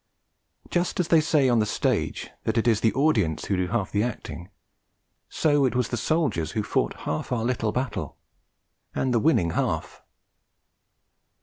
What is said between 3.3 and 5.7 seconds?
who do half the acting, so